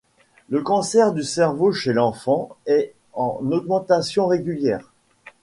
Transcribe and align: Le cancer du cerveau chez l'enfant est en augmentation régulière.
Le 0.49 0.63
cancer 0.63 1.13
du 1.13 1.21
cerveau 1.21 1.71
chez 1.71 1.93
l'enfant 1.93 2.49
est 2.65 2.95
en 3.13 3.39
augmentation 3.51 4.25
régulière. 4.25 4.91